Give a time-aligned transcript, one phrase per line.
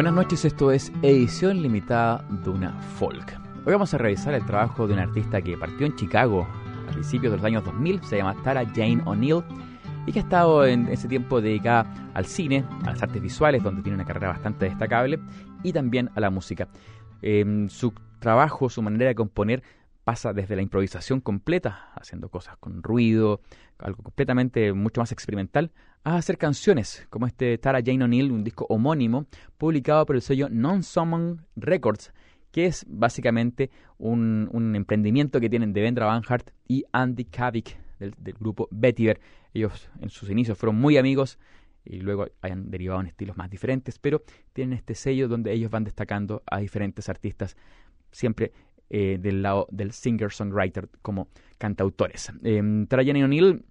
[0.00, 3.38] Buenas noches, esto es edición limitada de una folk.
[3.66, 6.48] Hoy vamos a revisar el trabajo de un artista que partió en Chicago
[6.88, 9.44] a principios de los años 2000, se llama Tara Jane O'Neill
[10.06, 11.84] y que ha estado en ese tiempo dedicada
[12.14, 15.20] al cine, a las artes visuales, donde tiene una carrera bastante destacable,
[15.62, 16.66] y también a la música.
[17.20, 19.62] Em, su trabajo, su manera de componer
[20.04, 23.40] pasa desde la improvisación completa, haciendo cosas con ruido,
[23.78, 25.72] algo completamente mucho más experimental,
[26.04, 29.26] a hacer canciones, como este Tara Jane O'Neill, un disco homónimo,
[29.58, 32.12] publicado por el sello Non-Summon Records,
[32.50, 38.14] que es básicamente un, emprendimiento que tienen de Vendra Van Hart y Andy Kavik del,
[38.38, 39.20] grupo Vetiver.
[39.52, 41.38] Ellos en sus inicios fueron muy amigos
[41.84, 44.22] y luego hayan derivado en estilos más diferentes, pero
[44.52, 47.56] tienen este sello donde ellos van destacando a diferentes artistas,
[48.10, 48.52] siempre
[48.90, 52.32] eh, del lado del singer-songwriter como cantautores.
[52.42, 53.64] Eh, Tara Jane O'Neill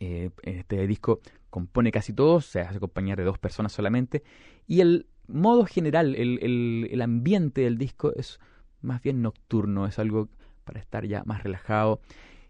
[0.00, 4.22] eh, en este disco compone casi todo, se hace acompañar de dos personas solamente,
[4.66, 6.38] y el modo general, el,
[6.90, 8.38] el, ambiente del disco es
[8.82, 10.28] más bien nocturno, es algo
[10.64, 12.00] para estar ya más relajado,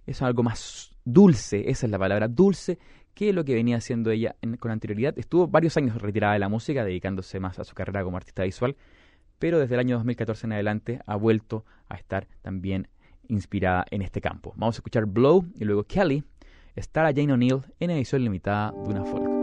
[0.07, 2.79] es algo más dulce, esa es la palabra, dulce,
[3.15, 5.17] que lo que venía haciendo ella con anterioridad.
[5.19, 8.77] Estuvo varios años retirada de la música, dedicándose más a su carrera como artista visual,
[9.39, 12.89] pero desde el año 2014 en adelante ha vuelto a estar también
[13.29, 14.53] inspirada en este campo.
[14.57, 16.25] Vamos a escuchar Blow y luego Kelly
[16.77, 19.34] estará Jane O'Neill en edición limitada de una folk.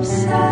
[0.00, 0.49] upside.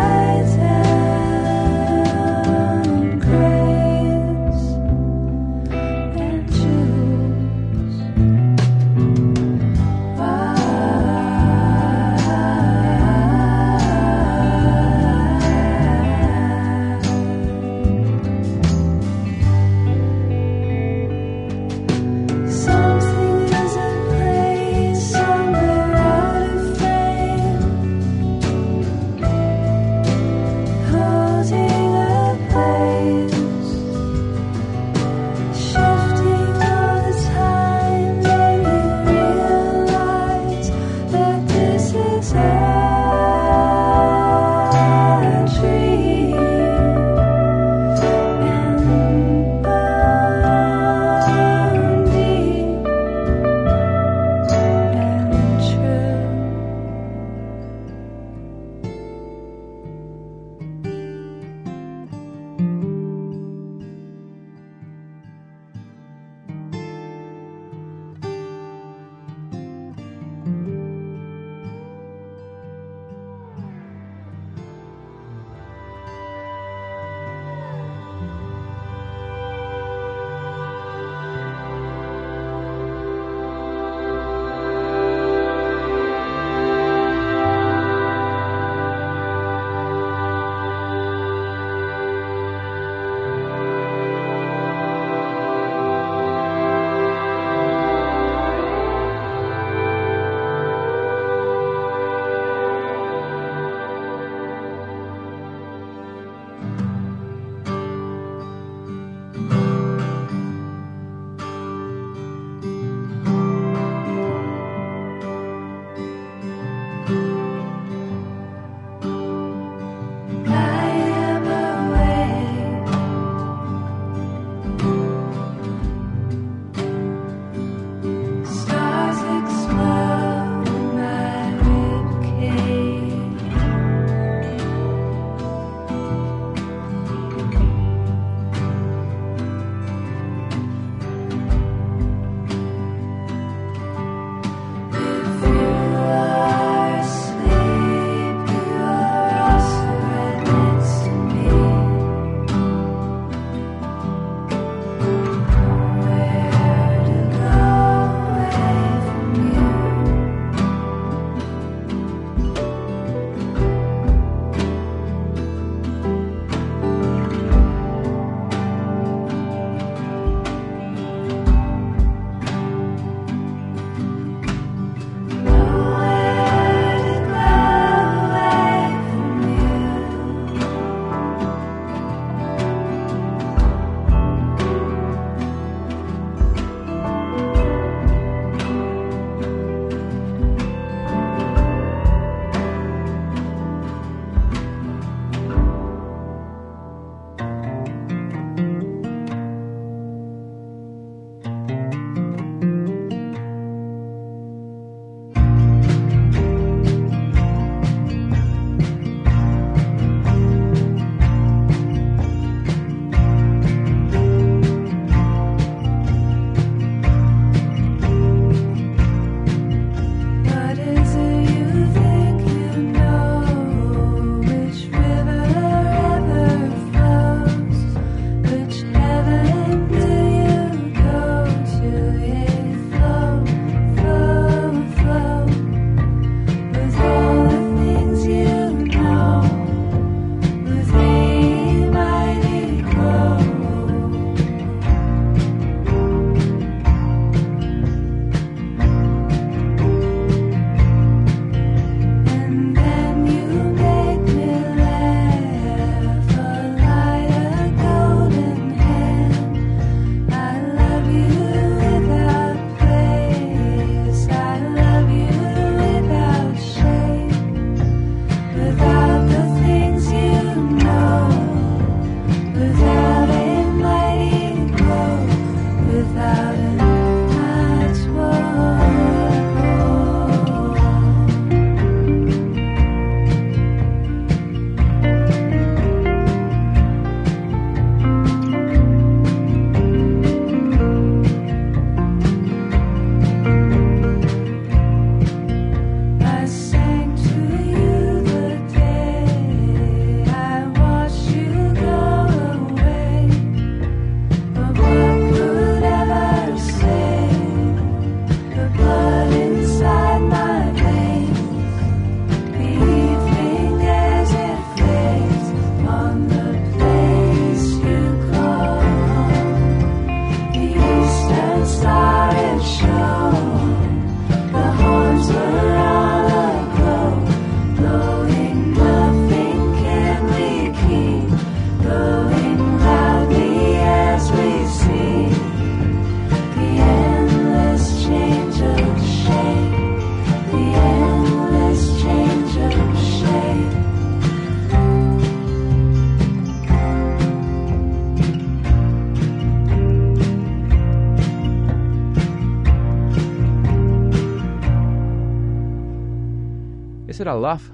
[357.33, 357.71] Love,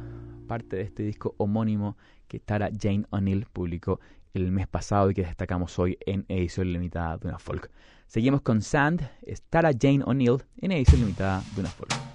[0.47, 1.97] parte de este disco homónimo
[2.27, 3.99] que Tara Jane O'Neill publicó
[4.33, 7.69] el mes pasado y que destacamos hoy en edición limitada de una folk.
[8.07, 12.14] Seguimos con Sand, es Tara Jane O'Neill en edición limitada de una folk.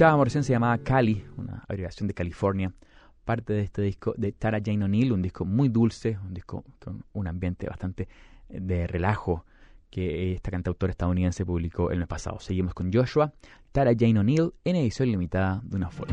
[0.00, 2.72] Escuchábamos recién se llamaba Cali, una abreviación de California,
[3.26, 7.04] parte de este disco de Tara Jane O'Neill, un disco muy dulce, un disco con
[7.12, 8.08] un ambiente bastante
[8.48, 9.44] eh, de relajo
[9.90, 12.40] que esta cantautora estadounidense publicó el mes pasado.
[12.40, 13.34] Seguimos con Joshua,
[13.72, 16.10] Tara Jane O'Neill en edición limitada de una folk.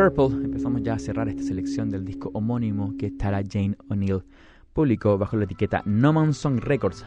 [0.00, 4.22] Purple empezamos ya a cerrar esta selección del disco homónimo que Tara Jane O'Neill
[4.72, 7.04] publicó bajo la etiqueta No Man Song Records,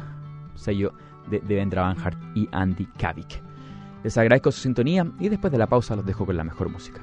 [0.54, 0.94] sello
[1.28, 3.42] de Devendra Banhart y Andy Kavik.
[4.04, 7.02] Les agradezco su sintonía y después de la pausa los dejo con la mejor música.